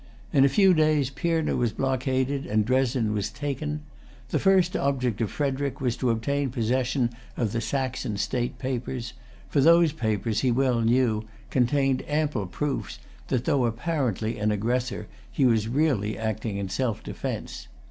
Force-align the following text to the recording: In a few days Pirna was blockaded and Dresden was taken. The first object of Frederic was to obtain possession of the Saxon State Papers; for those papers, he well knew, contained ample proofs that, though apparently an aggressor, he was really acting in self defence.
In 0.33 0.43
a 0.43 0.49
few 0.49 0.73
days 0.73 1.11
Pirna 1.11 1.55
was 1.55 1.73
blockaded 1.73 2.47
and 2.47 2.65
Dresden 2.65 3.13
was 3.13 3.29
taken. 3.29 3.83
The 4.29 4.39
first 4.39 4.75
object 4.75 5.21
of 5.21 5.29
Frederic 5.29 5.79
was 5.79 5.95
to 5.97 6.09
obtain 6.09 6.49
possession 6.49 7.11
of 7.37 7.51
the 7.51 7.61
Saxon 7.61 8.17
State 8.17 8.57
Papers; 8.57 9.13
for 9.47 9.61
those 9.61 9.91
papers, 9.91 10.39
he 10.39 10.49
well 10.49 10.81
knew, 10.81 11.25
contained 11.51 12.01
ample 12.07 12.47
proofs 12.47 12.97
that, 13.27 13.45
though 13.45 13.65
apparently 13.65 14.39
an 14.39 14.49
aggressor, 14.49 15.07
he 15.31 15.45
was 15.45 15.67
really 15.67 16.17
acting 16.17 16.57
in 16.57 16.67
self 16.67 17.03
defence. 17.03 17.67